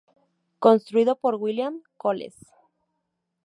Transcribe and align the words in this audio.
Construido 0.57 1.15
por 1.15 1.35
el 1.35 1.39
William 1.41 1.83
Colles. 1.95 2.35